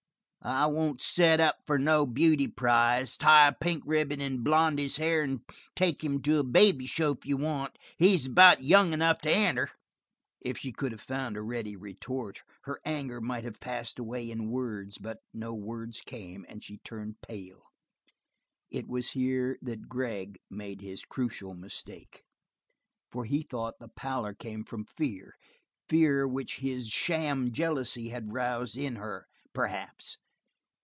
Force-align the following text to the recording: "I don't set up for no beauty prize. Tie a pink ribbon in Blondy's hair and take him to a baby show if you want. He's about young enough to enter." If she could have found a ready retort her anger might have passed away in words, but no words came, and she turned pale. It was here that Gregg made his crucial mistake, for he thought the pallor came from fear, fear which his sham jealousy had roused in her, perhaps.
"I 0.43 0.67
don't 0.67 0.99
set 0.99 1.39
up 1.39 1.57
for 1.67 1.77
no 1.77 2.07
beauty 2.07 2.47
prize. 2.47 3.15
Tie 3.15 3.47
a 3.49 3.53
pink 3.53 3.83
ribbon 3.85 4.19
in 4.19 4.41
Blondy's 4.43 4.97
hair 4.97 5.21
and 5.21 5.41
take 5.75 6.03
him 6.03 6.19
to 6.23 6.39
a 6.39 6.43
baby 6.43 6.87
show 6.87 7.11
if 7.11 7.27
you 7.27 7.37
want. 7.37 7.77
He's 7.99 8.25
about 8.25 8.63
young 8.63 8.91
enough 8.91 9.19
to 9.21 9.29
enter." 9.31 9.69
If 10.41 10.57
she 10.57 10.71
could 10.71 10.93
have 10.93 11.01
found 11.01 11.37
a 11.37 11.43
ready 11.43 11.75
retort 11.75 12.41
her 12.63 12.81
anger 12.85 13.21
might 13.21 13.43
have 13.43 13.59
passed 13.59 13.99
away 13.99 14.31
in 14.31 14.49
words, 14.49 14.97
but 14.97 15.19
no 15.31 15.53
words 15.53 16.01
came, 16.03 16.43
and 16.49 16.63
she 16.63 16.77
turned 16.77 17.21
pale. 17.21 17.61
It 18.71 18.87
was 18.87 19.11
here 19.11 19.59
that 19.61 19.89
Gregg 19.89 20.39
made 20.49 20.81
his 20.81 21.05
crucial 21.05 21.53
mistake, 21.53 22.23
for 23.11 23.25
he 23.25 23.43
thought 23.43 23.75
the 23.79 23.89
pallor 23.89 24.33
came 24.33 24.63
from 24.63 24.85
fear, 24.85 25.35
fear 25.87 26.27
which 26.27 26.57
his 26.57 26.87
sham 26.87 27.51
jealousy 27.51 28.09
had 28.09 28.33
roused 28.33 28.75
in 28.75 28.95
her, 28.95 29.27
perhaps. 29.53 30.17